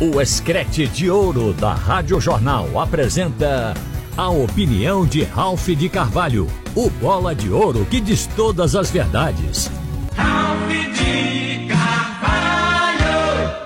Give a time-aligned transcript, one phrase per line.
[0.00, 3.74] O Escrete de Ouro da Rádio Jornal apresenta
[4.16, 9.68] a opinião de Ralph de Carvalho, o bola de ouro que diz todas as verdades.
[10.14, 13.56] Ralph de Carvalho!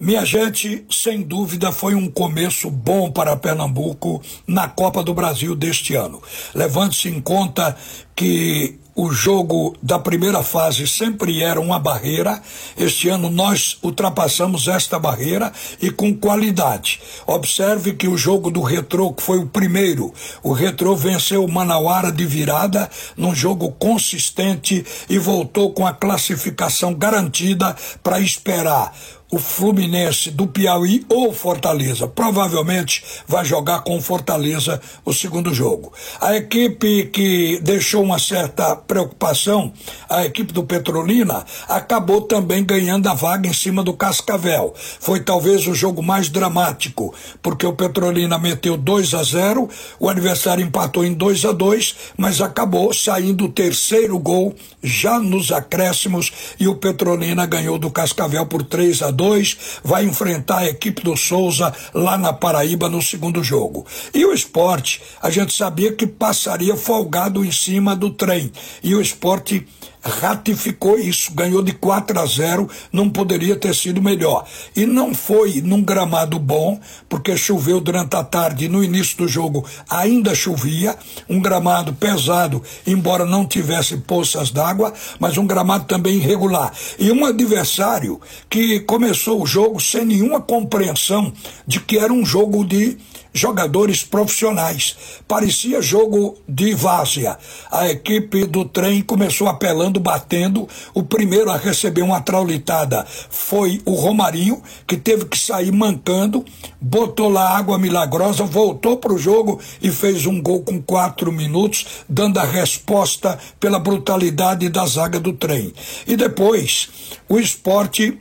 [0.00, 5.94] Minha gente, sem dúvida foi um começo bom para Pernambuco na Copa do Brasil deste
[5.94, 6.22] ano.
[6.54, 7.76] Levando-se em conta
[8.16, 12.40] que o jogo da primeira fase sempre era uma barreira.
[12.76, 15.50] Este ano nós ultrapassamos esta barreira
[15.80, 17.00] e com qualidade.
[17.26, 22.12] Observe que o jogo do Retrô, que foi o primeiro, o Retrô venceu o Manauara
[22.12, 28.92] de virada num jogo consistente e voltou com a classificação garantida para esperar
[29.32, 32.06] o Fluminense do Piauí ou Fortaleza.
[32.06, 35.90] Provavelmente vai jogar com Fortaleza o segundo jogo.
[36.20, 39.72] A equipe que deixou uma certa preocupação,
[40.08, 44.74] a equipe do Petrolina, acabou também ganhando a vaga em cima do Cascavel.
[45.00, 50.64] Foi talvez o jogo mais dramático, porque o Petrolina meteu 2 a 0, o adversário
[50.64, 56.68] empatou em 2 a 2, mas acabou saindo o terceiro gol já nos acréscimos e
[56.68, 61.16] o Petrolina ganhou do Cascavel por 3 a 2 2, vai enfrentar a equipe do
[61.16, 63.86] Souza lá na Paraíba no segundo jogo.
[64.12, 68.50] E o esporte, a gente sabia que passaria folgado em cima do trem.
[68.82, 69.66] E o esporte
[70.02, 74.44] ratificou isso, ganhou de 4 a 0, não poderia ter sido melhor.
[74.74, 79.28] E não foi num gramado bom, porque choveu durante a tarde e no início do
[79.28, 80.96] jogo ainda chovia,
[81.28, 86.72] um gramado pesado, embora não tivesse poças d'água, mas um gramado também irregular.
[86.98, 88.20] E um adversário
[88.50, 91.32] que começou o jogo sem nenhuma compreensão
[91.66, 92.98] de que era um jogo de
[93.32, 94.96] jogadores profissionais.
[95.26, 97.38] Parecia jogo de várzea.
[97.70, 100.68] A equipe do trem começou apelando, batendo.
[100.92, 106.44] O primeiro a receber uma traulitada foi o Romarinho, que teve que sair mancando,
[106.80, 111.86] botou lá água milagrosa, voltou para o jogo e fez um gol com quatro minutos,
[112.08, 115.72] dando a resposta pela brutalidade da zaga do trem.
[116.06, 116.88] E depois,
[117.28, 118.18] o esporte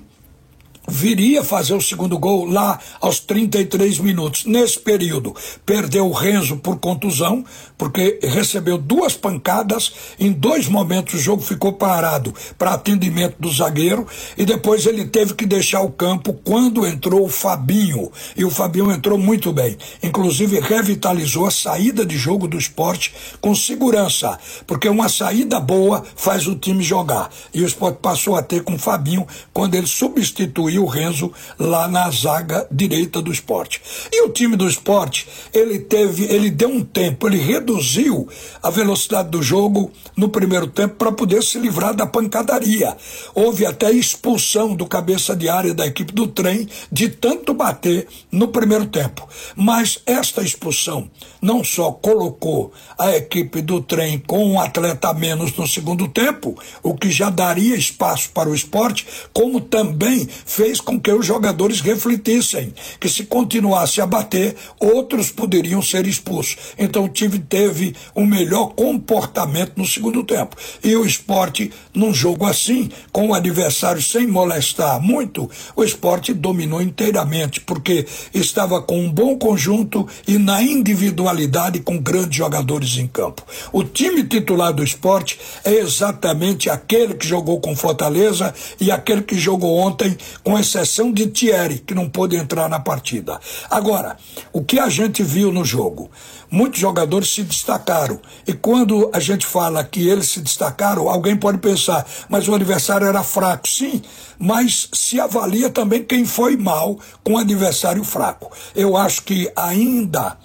[0.91, 4.45] viria fazer o segundo gol lá aos 33 minutos.
[4.45, 5.33] Nesse período,
[5.65, 7.43] perdeu o Renzo por contusão,
[7.77, 9.93] porque recebeu duas pancadas.
[10.19, 14.05] Em dois momentos, o jogo ficou parado para atendimento do zagueiro.
[14.37, 18.11] E depois ele teve que deixar o campo quando entrou o Fabinho.
[18.35, 19.77] E o Fabinho entrou muito bem.
[20.03, 24.37] Inclusive, revitalizou a saída de jogo do esporte com segurança,
[24.67, 27.29] porque uma saída boa faz o time jogar.
[27.53, 31.87] E o esporte passou a ter com o Fabinho quando ele substituiu o Renzo lá
[31.87, 33.81] na zaga direita do esporte.
[34.11, 38.27] E o time do esporte, ele teve, ele deu um tempo, ele reduziu
[38.61, 42.95] a velocidade do jogo no primeiro tempo para poder se livrar da pancadaria.
[43.33, 48.47] Houve até expulsão do cabeça de área da equipe do trem de tanto bater no
[48.47, 49.27] primeiro tempo.
[49.55, 51.09] Mas esta expulsão
[51.41, 56.55] não só colocou a equipe do trem com um atleta a menos no segundo tempo,
[56.83, 61.25] o que já daria espaço para o esporte, como também fez fez com que os
[61.25, 66.55] jogadores refletissem que se continuasse a bater, outros poderiam ser expulsos.
[66.77, 70.55] Então o time teve um melhor comportamento no segundo tempo.
[70.83, 76.79] E o esporte, num jogo assim, com o adversário sem molestar muito, o esporte dominou
[76.79, 83.43] inteiramente, porque estava com um bom conjunto e na individualidade com grandes jogadores em campo.
[83.73, 89.39] O time titular do esporte é exatamente aquele que jogou com Fortaleza e aquele que
[89.39, 93.39] jogou ontem com com exceção de Thierry, que não pôde entrar na partida.
[93.69, 94.17] Agora,
[94.51, 96.11] o que a gente viu no jogo?
[96.49, 98.19] Muitos jogadores se destacaram.
[98.45, 103.07] E quando a gente fala que eles se destacaram, alguém pode pensar, mas o adversário
[103.07, 103.65] era fraco.
[103.65, 104.01] Sim,
[104.37, 108.51] mas se avalia também quem foi mal com o adversário fraco.
[108.75, 110.37] Eu acho que ainda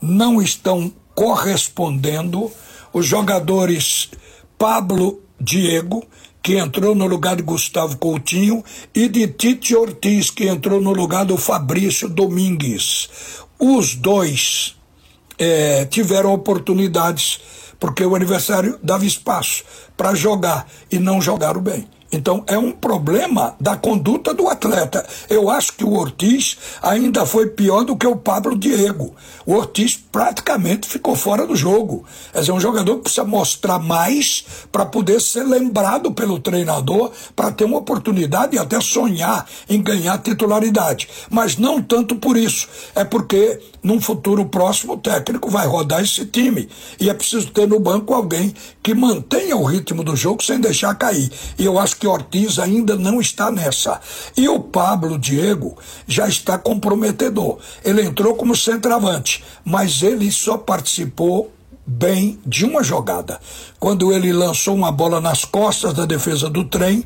[0.00, 2.50] não estão correspondendo
[2.94, 4.08] os jogadores
[4.56, 6.02] Pablo Diego,
[6.44, 8.62] que entrou no lugar de Gustavo Coutinho,
[8.94, 13.08] e de Tite Ortiz, que entrou no lugar do Fabrício Domingues.
[13.58, 14.76] Os dois
[15.38, 17.40] é, tiveram oportunidades,
[17.80, 19.64] porque o aniversário dava espaço
[19.96, 21.88] para jogar e não jogaram bem.
[22.14, 25.04] Então é um problema da conduta do atleta.
[25.28, 29.12] Eu acho que o Ortiz ainda foi pior do que o Pablo Diego.
[29.44, 32.04] O Ortiz praticamente ficou fora do jogo.
[32.32, 37.50] Quer dizer, um jogador que precisa mostrar mais para poder ser lembrado pelo treinador, para
[37.50, 41.08] ter uma oportunidade e até sonhar em ganhar titularidade.
[41.28, 42.68] Mas não tanto por isso.
[42.94, 46.68] É porque num futuro próximo o técnico vai rodar esse time.
[46.98, 50.94] E é preciso ter no banco alguém que mantenha o ritmo do jogo sem deixar
[50.94, 51.30] cair.
[51.58, 54.00] E eu acho que Ortiz ainda não está nessa.
[54.34, 55.76] E o Pablo Diego
[56.08, 57.58] já está comprometedor.
[57.84, 61.52] Ele entrou como centroavante, mas ele só participou
[61.86, 63.38] bem de uma jogada.
[63.78, 67.04] Quando ele lançou uma bola nas costas da defesa do trem,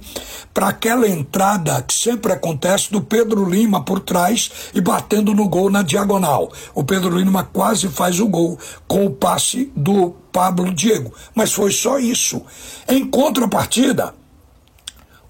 [0.55, 5.71] para aquela entrada que sempre acontece do Pedro Lima por trás e batendo no gol
[5.71, 6.53] na diagonal.
[6.75, 11.13] O Pedro Lima quase faz o gol com o passe do Pablo Diego.
[11.35, 12.43] Mas foi só isso.
[12.89, 14.15] Em contrapartida,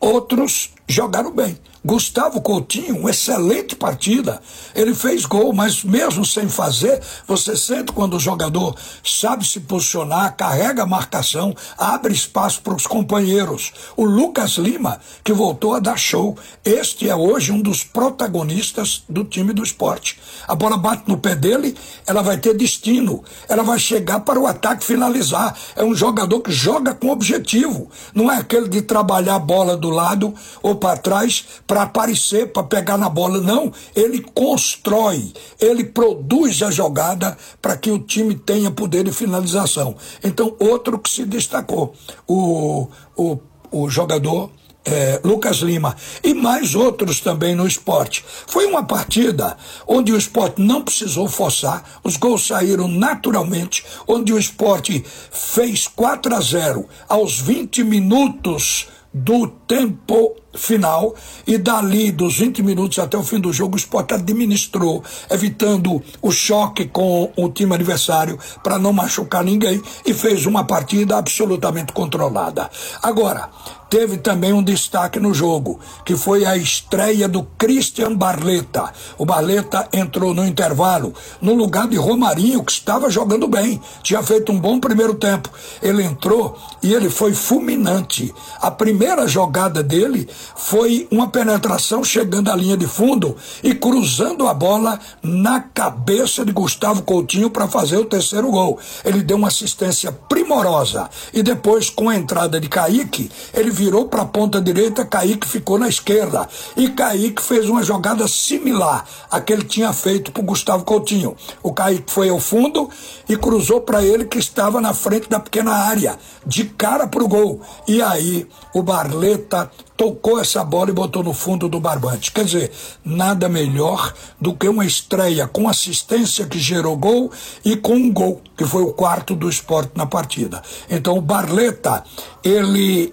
[0.00, 1.58] outros jogaram bem.
[1.88, 4.42] Gustavo Coutinho, uma excelente partida.
[4.74, 10.36] Ele fez gol, mas mesmo sem fazer, você sente quando o jogador sabe se posicionar,
[10.36, 13.72] carrega a marcação, abre espaço para os companheiros.
[13.96, 16.36] O Lucas Lima, que voltou a dar show.
[16.62, 20.20] Este é hoje um dos protagonistas do time do esporte.
[20.46, 21.74] A bola bate no pé dele,
[22.06, 23.24] ela vai ter destino.
[23.48, 25.56] Ela vai chegar para o ataque finalizar.
[25.74, 27.88] É um jogador que joga com objetivo.
[28.12, 32.62] Não é aquele de trabalhar a bola do lado ou para trás para aparecer, para
[32.62, 33.40] pegar na bola.
[33.40, 39.96] Não, ele constrói, ele produz a jogada para que o time tenha poder de finalização.
[40.22, 41.94] Então, outro que se destacou,
[42.26, 43.38] o, o,
[43.70, 44.50] o jogador
[44.84, 45.94] é, Lucas Lima
[46.24, 48.24] e mais outros também no esporte.
[48.46, 54.38] Foi uma partida onde o esporte não precisou forçar, os gols saíram naturalmente, onde o
[54.38, 61.14] esporte fez 4 a 0 aos 20 minutos do tempo final
[61.46, 66.30] e dali dos 20 minutos até o fim do jogo o Sport administrou, evitando o
[66.30, 72.70] choque com o time adversário para não machucar ninguém e fez uma partida absolutamente controlada.
[73.02, 73.50] Agora,
[73.88, 78.92] teve também um destaque no jogo, que foi a estreia do Christian Barleta.
[79.16, 84.52] O Barleta entrou no intervalo no lugar de Romarinho, que estava jogando bem, tinha feito
[84.52, 85.50] um bom primeiro tempo.
[85.82, 88.34] Ele entrou e ele foi fulminante.
[88.60, 94.54] A primeira jogada dele foi uma penetração chegando à linha de fundo e cruzando a
[94.54, 98.78] bola na cabeça de Gustavo Coutinho para fazer o terceiro gol.
[99.04, 104.22] Ele deu uma assistência primorosa e depois, com a entrada de Kaique, ele virou para
[104.22, 106.48] a ponta direita, Kaique ficou na esquerda.
[106.76, 111.36] E Kaique fez uma jogada similar à que ele tinha feito para Gustavo Coutinho.
[111.62, 112.88] O Kaique foi ao fundo
[113.28, 117.28] e cruzou para ele que estava na frente da pequena área, de cara para o
[117.28, 117.60] gol.
[117.86, 122.30] E aí o Barleta tocou essa bola e botou no fundo do barbante.
[122.30, 122.72] Quer dizer,
[123.04, 127.32] nada melhor do que uma estreia com assistência que gerou gol
[127.64, 130.62] e com um gol, que foi o quarto do esporte na partida.
[130.88, 132.04] Então o Barleta,
[132.44, 133.12] ele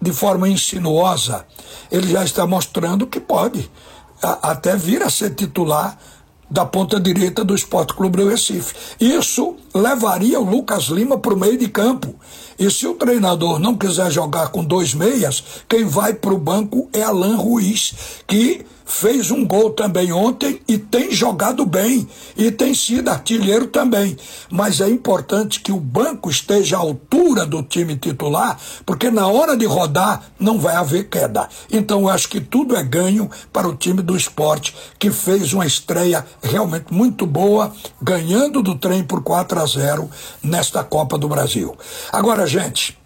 [0.00, 1.46] de forma insinuosa,
[1.90, 3.70] ele já está mostrando que pode
[4.22, 5.98] a, até vir a ser titular
[6.50, 8.74] da ponta direita do Esporte Clube do Recife.
[8.98, 12.14] Isso levaria o Lucas Lima para o meio de campo.
[12.58, 16.88] E se o treinador não quiser jogar com dois meias, quem vai para o banco
[16.92, 17.94] é Alain Ruiz,
[18.26, 24.16] que fez um gol também ontem e tem jogado bem e tem sido artilheiro também.
[24.50, 29.56] Mas é importante que o banco esteja à altura do time titular, porque na hora
[29.56, 31.48] de rodar não vai haver queda.
[31.70, 35.64] Então eu acho que tudo é ganho para o time do esporte, que fez uma
[35.64, 37.72] estreia realmente muito boa,
[38.02, 40.10] ganhando do trem por 4 a 0
[40.42, 41.76] nesta Copa do Brasil.
[42.12, 42.99] Agora, gente,